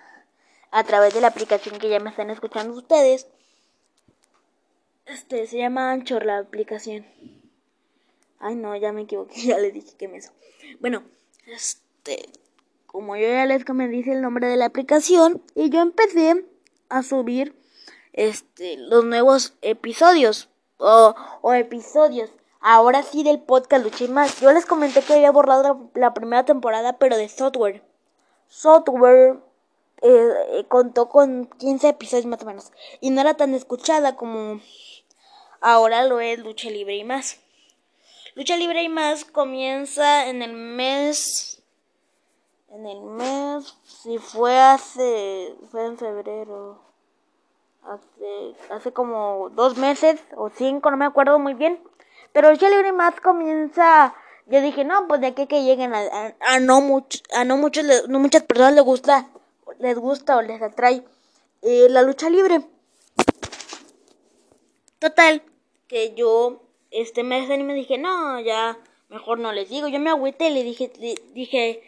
a 0.72 0.84
través 0.86 1.14
de 1.14 1.20
la 1.20 1.28
aplicación 1.28 1.80
que 1.80 1.90
ya 1.90 2.00
me 2.00 2.12
están 2.12 2.30
escuchando 2.30 2.78
ustedes. 2.78 3.28
Este, 5.12 5.46
se 5.46 5.58
llama 5.58 5.92
Anchor 5.92 6.26
la 6.26 6.38
aplicación. 6.38 7.06
Ay, 8.40 8.56
no, 8.56 8.74
ya 8.78 8.94
me 8.94 9.02
equivoqué, 9.02 9.42
ya 9.46 9.58
le 9.58 9.72
dije 9.72 9.98
que 9.98 10.08
me 10.08 10.18
eso. 10.18 10.32
Bueno, 10.80 11.04
este, 11.48 12.30
como 12.88 13.18
yo 13.18 13.28
ya 13.28 13.46
les 13.46 13.66
comenté 13.66 14.14
el 14.14 14.22
nombre 14.22 14.48
de 14.48 14.56
la 14.56 14.66
aplicación 14.66 15.42
y 15.54 15.70
yo 15.70 15.82
empecé 15.82 16.46
a 16.88 17.04
subir 17.04 17.54
este, 18.14 18.78
los 18.78 19.04
nuevos 19.04 19.54
episodios 19.62 20.50
o, 20.78 21.14
o 21.42 21.54
episodios. 21.54 22.30
Ahora 22.62 23.04
sí 23.04 23.24
del 23.24 23.42
podcast 23.42 23.84
Lucha 23.84 24.06
y 24.06 24.08
más. 24.08 24.40
Yo 24.40 24.52
les 24.54 24.66
comenté 24.66 25.02
que 25.02 25.14
había 25.14 25.32
borrado 25.32 25.92
la, 25.94 26.14
primera 26.14 26.46
temporada, 26.46 27.00
pero 27.00 27.18
de 27.18 27.28
software. 27.28 27.84
Software 28.48 29.40
eh, 30.04 30.30
eh, 30.52 30.66
contó 30.70 31.10
con 31.10 31.48
15 31.58 31.90
episodios 31.90 32.28
más 32.28 32.42
o 32.44 32.46
menos. 32.46 32.72
Y 33.02 33.10
no 33.10 33.20
era 33.20 33.36
tan 33.36 33.54
escuchada 33.56 34.16
como 34.16 34.62
ahora 35.62 36.04
lo 36.04 36.20
es 36.20 36.40
Lucha 36.40 36.70
Libre 36.70 36.96
y 36.96 37.04
más. 37.04 37.40
Lucha 38.36 38.58
Libre 38.58 38.84
y 38.84 38.90
más 38.90 39.26
comienza 39.26 40.28
en 40.28 40.42
el 40.42 40.54
mes. 40.54 41.64
En 42.70 42.86
el 42.86 43.02
mes. 43.02 43.76
Si 43.86 44.18
fue 44.18 44.60
hace. 44.60 45.56
Fue 45.72 45.86
en 45.86 45.98
febrero 45.98 46.92
hace, 47.84 48.56
hace 48.70 48.92
como 48.92 49.50
dos 49.54 49.78
meses 49.78 50.20
o 50.36 50.50
cinco, 50.50 50.92
no 50.92 50.98
me 50.98 51.06
acuerdo 51.06 51.40
muy 51.40 51.54
bien. 51.54 51.82
Pero 52.34 52.52
Lucha 52.52 52.70
Libre 52.70 52.92
Más 52.92 53.20
comienza, 53.20 54.14
yo 54.46 54.62
dije, 54.62 54.86
no, 54.86 55.08
pues 55.08 55.22
de 55.22 55.28
aquí 55.28 55.48
que 55.48 55.64
lleguen 55.64 55.94
a, 55.94 56.34
a, 56.40 56.60
no, 56.60 56.82
much, 56.82 57.18
a 57.34 57.44
no, 57.44 57.58
muchos, 57.58 57.86
no 58.08 58.20
muchas 58.20 58.44
personas 58.44 58.74
les 58.74 58.84
gusta, 58.84 59.28
les 59.80 59.98
gusta 59.98 60.38
o 60.38 60.42
les 60.42 60.62
atrae 60.62 61.04
eh, 61.62 61.88
la 61.90 62.04
lucha 62.04 62.30
libre. 62.30 62.62
Total, 65.00 65.44
que 65.92 66.14
yo 66.16 66.62
este 66.90 67.22
mes 67.22 67.50
me 67.50 67.74
dije, 67.74 67.98
no, 67.98 68.40
ya 68.40 68.80
mejor 69.10 69.40
no 69.40 69.52
les 69.52 69.68
digo. 69.68 69.90
Yo 69.90 70.00
me 70.00 70.10
agüité 70.10 70.48
y 70.48 70.54
le 70.54 70.64
dije, 70.64 70.90
dije, 71.34 71.84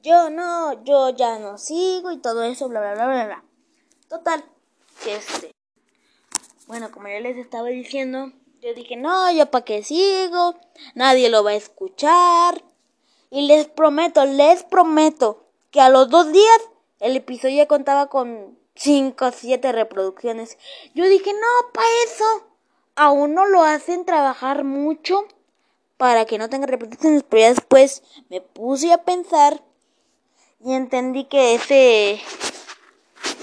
yo 0.00 0.30
no, 0.30 0.84
yo 0.84 1.10
ya 1.10 1.40
no 1.40 1.58
sigo 1.58 2.12
y 2.12 2.18
todo 2.18 2.44
eso, 2.44 2.68
bla, 2.68 2.80
bla, 2.80 2.94
bla, 2.94 3.06
bla, 3.06 3.26
bla. 3.26 3.44
Total, 4.08 4.44
este. 5.04 5.52
Bueno, 6.68 6.92
como 6.92 7.08
ya 7.08 7.18
les 7.18 7.36
estaba 7.36 7.66
diciendo, 7.66 8.30
yo 8.62 8.74
dije, 8.74 8.94
no, 8.94 9.32
yo 9.32 9.50
para 9.50 9.64
qué 9.64 9.82
sigo, 9.82 10.54
nadie 10.94 11.28
lo 11.28 11.42
va 11.42 11.50
a 11.50 11.54
escuchar. 11.54 12.62
Y 13.28 13.48
les 13.48 13.66
prometo, 13.66 14.24
les 14.24 14.62
prometo 14.62 15.48
que 15.72 15.80
a 15.80 15.90
los 15.90 16.08
dos 16.10 16.32
días 16.32 16.60
el 17.00 17.16
episodio 17.16 17.66
contaba 17.66 18.06
con 18.06 18.56
5 18.76 19.26
o 19.26 19.32
7 19.32 19.72
reproducciones. 19.72 20.58
Yo 20.94 21.04
dije, 21.06 21.32
no, 21.32 21.72
para 21.72 21.88
eso 22.06 22.47
a 22.98 23.12
uno 23.12 23.46
lo 23.46 23.62
hacen 23.62 24.04
trabajar 24.04 24.64
mucho 24.64 25.24
para 25.96 26.24
que 26.24 26.36
no 26.36 26.48
tenga 26.48 26.66
reproducciones, 26.66 27.22
pero 27.22 27.42
ya 27.42 27.48
después 27.50 28.02
me 28.28 28.40
puse 28.40 28.92
a 28.92 29.04
pensar 29.04 29.62
y 30.64 30.74
entendí 30.74 31.24
que 31.26 31.54
ese 31.54 32.20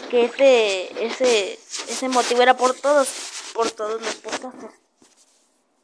que 0.09 0.25
ese, 0.25 1.05
ese, 1.05 1.53
ese 1.53 2.09
motivo 2.09 2.41
era 2.41 2.57
por 2.57 2.75
todos, 2.75 3.51
por 3.53 3.71
todos 3.71 4.01
los 4.01 4.15
podcasters. 4.15 4.73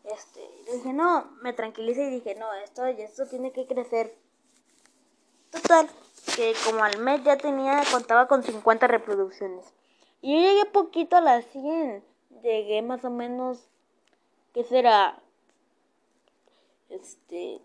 Este, 0.03 0.41
dije, 0.73 0.91
no, 0.91 1.31
me 1.41 1.53
tranquilicé 1.53 2.03
y 2.03 2.09
dije, 2.09 2.35
no, 2.35 2.53
esto, 2.55 2.85
esto 2.85 3.25
tiene 3.27 3.53
que 3.53 3.65
crecer. 3.67 4.13
Total, 5.49 5.89
que 6.35 6.53
como 6.65 6.83
al 6.83 6.97
mes 6.99 7.23
ya 7.23 7.37
tenía, 7.37 7.83
contaba 7.89 8.27
con 8.27 8.43
50 8.43 8.87
reproducciones. 8.87 9.65
Y 10.21 10.35
yo 10.35 10.41
llegué 10.41 10.65
poquito 10.65 11.15
a 11.15 11.21
las 11.21 11.45
100. 11.53 12.10
Llegué 12.41 12.81
más 12.81 13.05
o 13.05 13.09
menos, 13.09 13.59
¿qué 14.53 14.63
será? 14.63 15.21
Este, 16.89 17.61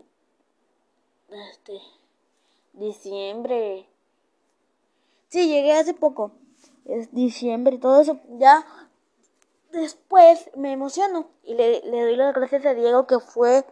este, 1.31 1.81
diciembre. 2.73 3.89
Sí, 5.29 5.49
llegué 5.49 5.73
hace 5.73 5.95
poco 5.95 6.33
es 6.89 7.13
diciembre 7.13 7.77
y 7.77 7.79
todo 7.79 8.01
eso, 8.01 8.19
ya 8.39 8.65
después 9.73 10.51
me 10.57 10.73
emociono 10.73 11.29
y 11.43 11.55
le, 11.55 11.81
le, 11.83 12.03
doy 12.03 12.17
las 12.17 12.35
gracias 12.35 12.65
a 12.65 12.75
Diego 12.75 13.07
que 13.07 13.19
fue, 13.19 13.65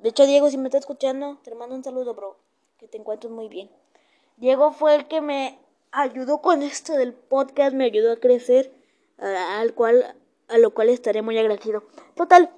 de 0.00 0.08
hecho 0.08 0.26
Diego 0.26 0.50
si 0.50 0.58
me 0.58 0.68
está 0.68 0.78
escuchando, 0.78 1.38
te 1.42 1.54
mando 1.54 1.74
un 1.74 1.84
saludo 1.84 2.14
bro, 2.14 2.36
que 2.78 2.88
te 2.88 2.98
encuentres 2.98 3.32
muy 3.32 3.48
bien. 3.48 3.70
Diego 4.36 4.72
fue 4.72 4.96
el 4.96 5.06
que 5.06 5.20
me 5.20 5.58
ayudó 5.92 6.40
con 6.40 6.62
esto 6.62 6.94
del 6.94 7.12
podcast, 7.12 7.74
me 7.74 7.84
ayudó 7.84 8.12
a 8.12 8.16
crecer, 8.16 8.72
al 9.18 9.74
cual, 9.74 10.16
a 10.54 10.58
lo 10.58 10.72
cual 10.72 10.88
estaré 10.88 11.20
muy 11.20 11.36
agradecido. 11.36 11.82
Total, 12.14 12.48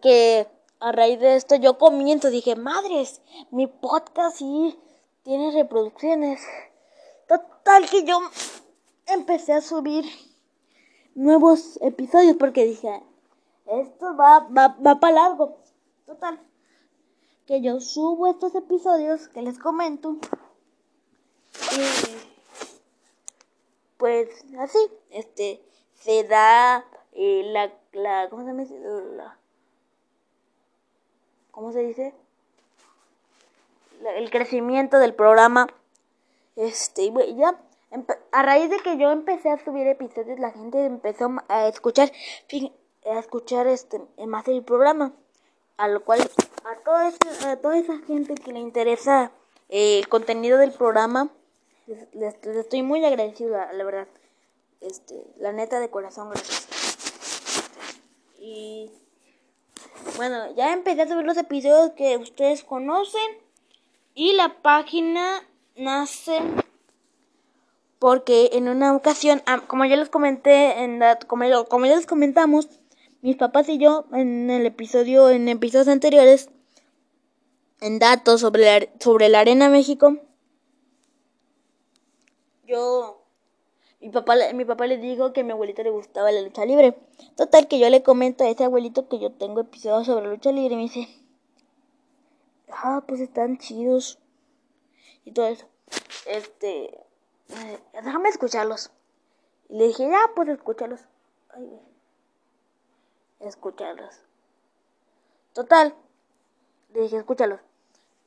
que 0.00 0.48
a 0.80 0.90
raíz 0.90 1.20
de 1.20 1.36
esto 1.36 1.54
yo 1.54 1.78
comienzo, 1.78 2.28
dije, 2.28 2.56
madres, 2.56 3.22
mi 3.52 3.68
podcast 3.68 4.38
sí 4.38 4.76
tiene 5.22 5.52
reproducciones. 5.52 6.42
Total 7.28 7.88
que 7.88 8.02
yo 8.02 8.18
empecé 9.06 9.52
a 9.52 9.60
subir 9.60 10.04
nuevos 11.14 11.78
episodios 11.82 12.36
porque 12.36 12.64
dije, 12.64 13.00
esto 13.66 14.16
va, 14.16 14.40
va, 14.40 14.76
va 14.84 14.98
para 14.98 15.14
largo. 15.14 15.58
Total, 16.04 16.40
que 17.46 17.60
yo 17.60 17.80
subo 17.80 18.26
estos 18.26 18.56
episodios 18.56 19.28
que 19.28 19.42
les 19.42 19.58
comento. 19.60 20.16
Y 21.72 22.32
pues 23.98 24.28
así, 24.58 24.78
este, 25.10 25.64
se 26.02 26.24
da 26.24 26.84
eh, 27.12 27.42
la, 27.46 27.72
la, 27.92 28.28
¿cómo 28.28 28.44
se 28.44 28.78
La, 29.16 29.36
¿Cómo 31.50 31.72
se 31.72 31.80
dice? 31.80 32.14
el 34.16 34.30
crecimiento 34.30 34.98
del 34.98 35.14
programa. 35.14 35.68
Este, 36.56 37.12
ya, 37.36 37.56
a 38.32 38.42
raíz 38.42 38.68
de 38.70 38.78
que 38.80 38.98
yo 38.98 39.10
empecé 39.10 39.50
a 39.50 39.64
subir 39.64 39.86
episodios, 39.86 40.38
la 40.38 40.50
gente 40.50 40.84
empezó 40.84 41.30
a 41.48 41.68
escuchar, 41.68 42.10
a 43.06 43.18
escuchar 43.18 43.66
este, 43.66 44.00
más 44.26 44.48
el 44.48 44.62
programa. 44.62 45.12
A 45.76 45.88
lo 45.88 46.04
cual, 46.04 46.20
a 46.64 46.76
toda 46.84 47.08
esa, 47.08 47.52
a 47.52 47.56
toda 47.56 47.78
esa 47.78 47.98
gente 48.00 48.34
que 48.34 48.52
le 48.52 48.60
interesa 48.60 49.32
eh, 49.68 49.98
el 49.98 50.08
contenido 50.08 50.58
del 50.58 50.72
programa, 50.72 51.30
les, 52.12 52.34
estoy 52.44 52.82
muy 52.82 53.04
agradecido, 53.04 53.56
la, 53.56 53.84
verdad. 53.84 54.06
Este, 54.82 55.24
la 55.38 55.52
neta 55.52 55.80
de 55.80 55.90
corazón, 55.90 56.30
gracias. 56.30 56.68
Y 58.38 58.90
bueno, 60.16 60.52
ya 60.54 60.72
empecé 60.72 61.02
a 61.02 61.08
subir 61.08 61.24
los 61.24 61.36
episodios 61.36 61.92
que 61.92 62.16
ustedes 62.16 62.64
conocen. 62.64 63.38
Y 64.14 64.34
la 64.34 64.60
página 64.60 65.42
nace 65.76 66.40
porque 68.02 68.50
en 68.54 68.68
una 68.68 68.96
ocasión, 68.96 69.40
como 69.68 69.84
ya 69.84 69.96
les 69.96 70.08
comenté, 70.08 70.82
en 70.82 71.00
como, 71.28 71.44
como 71.66 71.86
ya 71.86 71.94
les 71.94 72.06
comentamos, 72.06 72.68
mis 73.20 73.36
papás 73.36 73.68
y 73.68 73.78
yo 73.78 74.06
en 74.12 74.50
el 74.50 74.66
episodio, 74.66 75.30
en 75.30 75.48
episodios 75.48 75.86
anteriores, 75.86 76.50
en 77.80 78.00
datos 78.00 78.40
sobre 78.40 78.64
la, 78.64 78.88
sobre 78.98 79.28
la 79.28 79.38
Arena 79.38 79.68
México, 79.68 80.16
yo, 82.66 83.21
mi 84.02 84.10
papá, 84.10 84.34
mi 84.52 84.64
papá 84.64 84.86
le 84.88 84.98
dijo 84.98 85.32
que 85.32 85.42
a 85.42 85.44
mi 85.44 85.52
abuelito 85.52 85.84
le 85.84 85.90
gustaba 85.90 86.32
la 86.32 86.42
lucha 86.42 86.64
libre. 86.64 86.98
Total, 87.36 87.68
que 87.68 87.78
yo 87.78 87.88
le 87.88 88.02
comento 88.02 88.42
a 88.42 88.48
ese 88.48 88.64
abuelito 88.64 89.08
que 89.08 89.20
yo 89.20 89.30
tengo 89.32 89.60
episodios 89.60 90.06
sobre 90.06 90.26
lucha 90.26 90.50
libre 90.50 90.74
y 90.74 90.76
me 90.76 90.82
dice, 90.82 91.08
ah, 92.68 93.04
pues 93.06 93.20
están 93.20 93.58
chidos. 93.58 94.18
Y 95.24 95.30
todo 95.30 95.46
eso. 95.46 95.66
Este, 96.26 96.86
eh, 96.86 97.80
déjame 97.92 98.28
escucharlos. 98.28 98.90
Y 99.68 99.76
le 99.78 99.86
dije, 99.86 100.08
ya, 100.10 100.32
pues 100.34 100.48
escúchalos. 100.48 101.00
Ay, 101.50 101.70
escucharlos. 103.38 104.20
Total, 105.52 105.94
le 106.92 107.02
dije, 107.02 107.18
escúchalos. 107.18 107.60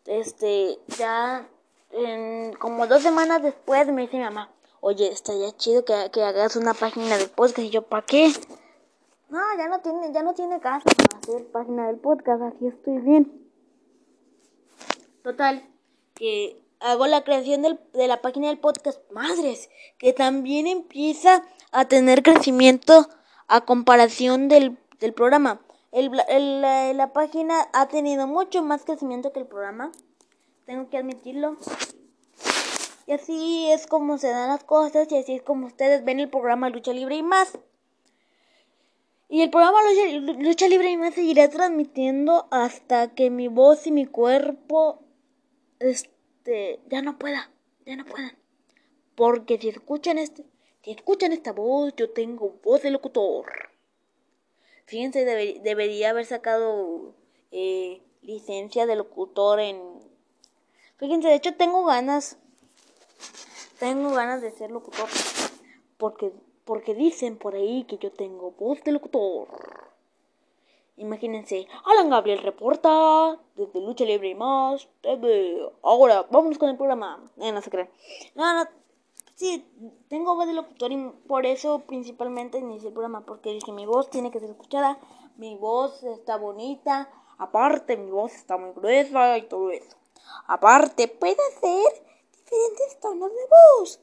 Este, 0.06 0.80
ya, 0.98 1.50
en, 1.92 2.54
como 2.54 2.88
dos 2.88 3.02
semanas 3.04 3.44
después 3.44 3.88
me 3.88 4.04
dice 4.04 4.18
mi 4.18 4.24
mamá, 4.24 4.52
oye, 4.86 5.12
estaría 5.12 5.52
chido 5.58 5.84
que, 5.84 6.12
que 6.14 6.22
hagas 6.22 6.56
una 6.56 6.76
página 6.76 7.18
de 7.18 7.28
podcast. 7.28 7.68
Y 7.68 7.72
yo, 7.72 7.82
¿para 7.82 8.06
qué? 8.06 8.32
No, 9.30 9.40
ya 9.58 9.68
no 9.68 9.80
tiene, 9.82 10.14
ya 10.14 10.22
no 10.22 10.36
tiene 10.36 10.60
caso 10.60 10.88
hacer 11.18 11.48
página 11.48 11.88
del 11.88 11.98
podcast, 11.98 12.44
aquí 12.44 12.68
estoy 12.68 13.00
bien. 13.00 13.50
Total, 15.24 15.68
que 16.14 16.62
hago 16.80 17.08
la 17.08 17.24
creación 17.24 17.64
del, 17.64 17.80
de 17.94 18.08
la 18.08 18.22
página 18.22 18.50
del 18.50 18.60
podcast. 18.60 19.00
Madres, 19.10 19.72
que 19.98 20.14
también 20.14 20.68
empieza 20.68 21.44
a 21.72 21.86
tener 21.86 22.22
crecimiento 22.22 23.10
a 23.48 23.62
comparación 23.62 24.50
del, 24.50 24.78
del 25.00 25.14
programa. 25.14 25.62
El, 25.92 26.12
el, 26.30 26.62
la, 26.62 27.12
página 27.12 27.70
ha 27.74 27.88
tenido 27.88 28.28
mucho 28.28 28.62
más 28.62 28.84
crecimiento 28.84 29.34
que 29.34 29.40
el 29.40 29.48
programa. 29.48 29.92
Tengo 30.68 30.92
que 30.92 31.00
admitirlo. 31.00 31.58
Y 33.08 33.14
así 33.14 33.72
es 33.72 33.88
como 33.88 34.18
se 34.18 34.30
dan 34.30 34.50
las 34.50 34.64
cosas 34.64 35.12
y 35.12 35.18
así 35.18 35.34
es 35.34 35.42
como 35.44 35.68
ustedes 35.68 36.04
ven 36.04 36.20
el 36.20 36.30
programa 36.30 36.70
Lucha 36.70 36.94
Libre 36.94 37.16
y 37.16 37.24
más. 37.24 37.58
Y 39.30 39.42
el 39.42 39.50
programa 39.50 39.80
Lucha, 39.84 40.34
Lucha 40.40 40.68
Libre 40.68 40.92
y 40.92 40.98
más 40.98 41.14
seguirá 41.14 41.50
transmitiendo 41.50 42.48
hasta 42.52 43.14
que 43.14 43.30
mi 43.30 43.48
voz 43.48 43.86
y 43.88 43.92
mi 43.92 44.06
cuerpo 44.06 45.00
este, 45.80 46.80
ya 46.90 47.02
no 47.02 47.18
pueda, 47.18 47.52
ya 47.86 47.96
no 47.96 48.06
puedan. 48.06 48.38
Porque 49.16 49.58
si 49.60 49.70
escuchan 49.70 50.18
este, 50.18 50.46
si 50.86 50.92
escuchan 50.92 51.32
esta 51.32 51.52
voz, 51.52 51.96
yo 51.96 52.12
tengo 52.12 52.60
voz 52.64 52.84
de 52.84 52.92
locutor. 52.92 53.48
Fíjense, 54.86 55.26
debería 55.26 56.12
haber 56.12 56.28
sacado 56.28 57.16
eh, 57.52 58.04
licencia 58.22 58.86
de 58.86 58.96
locutor 58.96 59.60
en... 59.60 59.82
Fíjense, 60.98 61.28
de 61.28 61.36
hecho 61.36 61.56
tengo 61.56 61.86
ganas, 61.86 62.38
tengo 63.80 64.12
ganas 64.12 64.42
de 64.42 64.52
ser 64.52 64.72
locutor. 64.72 65.08
Porque, 65.98 66.32
porque 66.66 66.94
dicen 66.94 67.38
por 67.38 67.56
ahí 67.56 67.86
que 67.86 67.98
yo 67.98 68.12
tengo 68.12 68.52
voz 68.52 68.84
de 68.84 68.92
locutor. 68.92 69.48
Imagínense, 70.98 71.68
Alan 71.84 72.10
Gabriel 72.10 72.40
reporta 72.40 73.38
desde 73.56 73.82
Lucha 73.82 74.06
Libre 74.06 74.30
y 74.30 74.36
más. 74.36 74.88
Ahora, 75.84 76.26
vámonos 76.32 76.58
con 76.58 76.70
el 76.70 76.78
programa. 76.78 77.22
Eh, 77.38 77.52
no. 77.52 77.62
No, 78.36 78.54
no. 78.54 78.70
Sí, 79.36 79.66
tengo 80.08 80.36
voz 80.36 80.48
de 80.48 80.54
locutor 80.54 80.94
y 80.94 81.10
por 81.28 81.46
eso 81.46 81.80
principalmente 81.80 82.60
inicié 82.60 82.88
el 82.88 82.94
programa. 82.94 83.26
Porque 83.26 83.52
dije, 83.52 83.74
mi 83.74 83.86
voz 83.86 84.10
tiene 84.10 84.32
que 84.32 84.40
ser 84.40 84.50
escuchada. 84.50 84.98
Mi 85.36 85.58
voz 85.58 86.02
está 86.04 86.38
bonita. 86.38 87.10
Aparte, 87.38 87.98
mi 87.98 88.10
voz 88.10 88.34
está 88.34 88.56
muy 88.56 88.72
gruesa 88.72 89.38
y 89.38 89.42
todo 89.44 89.72
eso. 89.72 89.98
Aparte, 90.48 91.10
puede 91.10 91.36
hacer 91.56 92.05
diferentes 92.46 93.00
tonos 93.00 93.32
de 93.34 93.48
voz. 93.48 94.00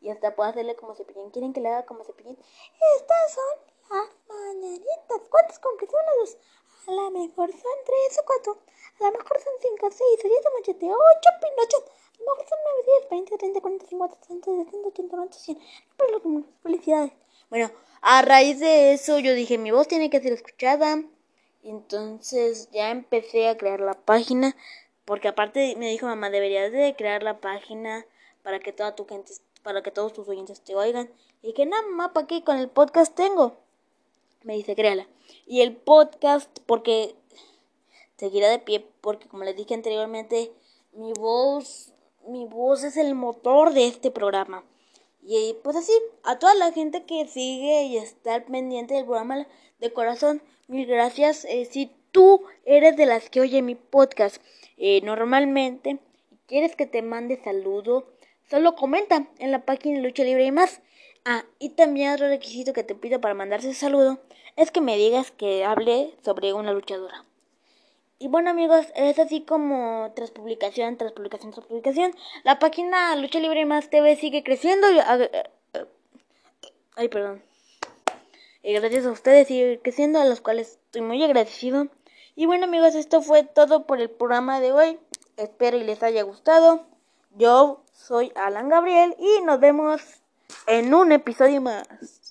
Y 0.00 0.10
hasta 0.10 0.36
puedo 0.36 0.50
hacerle 0.50 0.76
como 0.76 0.94
cepillín. 0.94 1.30
¿Quieren 1.30 1.52
que 1.52 1.60
le 1.60 1.68
haga 1.68 1.86
como 1.86 2.04
cepillín? 2.04 2.38
Estas 2.96 3.32
son 3.32 3.98
las 3.98 4.08
mañanitas. 4.28 5.20
¿Cuántas 5.30 5.58
concreciones? 5.58 6.36
A 6.86 6.92
lo 6.92 7.10
mejor 7.10 7.50
son 7.50 7.78
tres 7.84 8.18
o 8.20 8.24
cuatro. 8.26 8.58
A 9.00 9.04
lo 9.04 9.18
mejor 9.18 9.40
son 9.40 9.52
cinco, 9.60 9.90
seis, 9.90 10.18
siete, 10.20 10.48
machete, 10.54 10.86
ocho, 10.86 11.30
pinocho. 11.40 11.78
A 11.78 12.18
lo 12.18 12.30
mejor 12.30 12.48
son 12.48 12.58
nueve, 12.64 12.82
diez, 12.84 13.10
veinte, 13.10 13.38
treinta, 13.38 13.60
cuarenta, 13.60 13.86
cincuenta, 13.86 14.16
sesenta, 14.20 14.50
setenta, 14.50 14.88
ochenta, 14.88 15.16
noventa, 15.16 15.38
cien. 15.38 15.58
Pero 15.96 16.18
lo 16.18 16.44
felicidades. 16.62 17.12
Bueno, 17.48 17.70
a 18.02 18.22
raíz 18.22 18.60
de 18.60 18.92
eso 18.92 19.18
yo 19.18 19.34
dije, 19.34 19.58
mi 19.58 19.70
voz 19.70 19.88
tiene 19.88 20.10
que 20.10 20.20
ser 20.20 20.32
escuchada. 20.32 21.02
Entonces 21.62 22.70
ya 22.70 22.90
empecé 22.90 23.48
a 23.48 23.56
crear 23.56 23.80
la 23.80 23.94
página. 23.94 24.54
Porque 25.06 25.28
aparte 25.28 25.74
me 25.78 25.88
dijo 25.88 26.06
mamá, 26.06 26.28
deberías 26.28 26.70
de 26.70 26.94
crear 26.94 27.22
la 27.22 27.40
página 27.40 28.04
para 28.42 28.60
que 28.60 28.72
toda 28.72 28.94
tu 28.94 29.06
gente, 29.06 29.32
para 29.62 29.82
que 29.82 29.90
todos 29.90 30.12
tus 30.12 30.28
oyentes 30.28 30.60
te 30.60 30.74
oigan. 30.74 31.10
Y 31.40 31.54
que 31.54 31.64
nada, 31.64 31.82
mamá, 31.82 32.12
¿para 32.12 32.26
qué? 32.26 32.44
Con 32.44 32.58
el 32.58 32.68
podcast 32.68 33.14
tengo 33.14 33.56
me 34.46 34.54
dice 34.54 34.76
créala. 34.76 35.06
Y 35.44 35.60
el 35.60 35.76
podcast, 35.76 36.48
porque 36.66 37.14
seguirá 38.16 38.48
de 38.48 38.60
pie, 38.60 38.86
porque 39.00 39.28
como 39.28 39.44
les 39.44 39.56
dije 39.56 39.74
anteriormente, 39.74 40.52
mi 40.92 41.12
voz, 41.12 41.92
mi 42.26 42.46
voz 42.46 42.84
es 42.84 42.96
el 42.96 43.14
motor 43.14 43.74
de 43.74 43.88
este 43.88 44.10
programa. 44.10 44.64
Y 45.22 45.56
pues 45.64 45.74
así, 45.76 45.92
a 46.22 46.38
toda 46.38 46.54
la 46.54 46.72
gente 46.72 47.04
que 47.04 47.26
sigue 47.26 47.82
y 47.82 47.96
está 47.98 48.44
pendiente 48.44 48.94
del 48.94 49.04
programa 49.04 49.46
de 49.80 49.92
corazón, 49.92 50.40
mil 50.68 50.86
gracias. 50.86 51.44
Eh, 51.46 51.64
si 51.64 51.90
tú 52.16 52.46
eres 52.64 52.96
de 52.96 53.04
las 53.04 53.28
que 53.28 53.42
oye 53.42 53.60
mi 53.60 53.74
podcast 53.74 54.40
eh, 54.78 55.02
normalmente 55.02 55.98
y 56.30 56.36
quieres 56.46 56.74
que 56.74 56.86
te 56.86 57.02
mande 57.02 57.36
saludo, 57.44 58.06
solo 58.48 58.74
comenta 58.74 59.26
en 59.38 59.50
la 59.50 59.66
página 59.66 60.00
Lucha 60.00 60.24
Libre 60.24 60.46
y 60.46 60.50
más. 60.50 60.80
Ah, 61.26 61.44
y 61.58 61.68
también 61.70 62.14
otro 62.14 62.28
requisito 62.28 62.72
que 62.72 62.84
te 62.84 62.94
pido 62.94 63.20
para 63.20 63.34
mandarse 63.34 63.74
saludo 63.74 64.18
es 64.56 64.70
que 64.70 64.80
me 64.80 64.96
digas 64.96 65.30
que 65.30 65.66
hable 65.66 66.14
sobre 66.24 66.54
una 66.54 66.72
luchadora. 66.72 67.26
Y 68.18 68.28
bueno 68.28 68.48
amigos, 68.48 68.86
es 68.94 69.18
así 69.18 69.42
como 69.42 70.10
tras 70.16 70.30
publicación, 70.30 70.96
tras 70.96 71.12
publicación, 71.12 71.52
tras 71.52 71.66
publicación, 71.66 72.12
la 72.44 72.58
página 72.58 73.14
Lucha 73.16 73.40
Libre 73.40 73.60
y 73.60 73.66
Más 73.66 73.90
TV 73.90 74.16
sigue 74.16 74.42
creciendo. 74.42 74.86
Ay, 76.94 77.08
perdón. 77.08 77.42
Y 78.62 78.72
gracias 78.72 79.04
a 79.04 79.10
ustedes 79.10 79.48
sigue 79.48 79.80
creciendo, 79.82 80.18
a 80.18 80.24
los 80.24 80.40
cuales 80.40 80.78
estoy 80.86 81.02
muy 81.02 81.22
agradecido. 81.22 81.88
Y 82.38 82.44
bueno 82.44 82.66
amigos, 82.66 82.94
esto 82.94 83.22
fue 83.22 83.44
todo 83.44 83.86
por 83.86 83.98
el 83.98 84.10
programa 84.10 84.60
de 84.60 84.70
hoy. 84.70 85.00
Espero 85.38 85.78
y 85.78 85.84
les 85.84 86.02
haya 86.02 86.22
gustado. 86.22 86.84
Yo 87.34 87.80
soy 87.94 88.30
Alan 88.36 88.68
Gabriel 88.68 89.16
y 89.18 89.40
nos 89.40 89.58
vemos 89.58 90.02
en 90.66 90.92
un 90.92 91.12
episodio 91.12 91.62
más. 91.62 92.25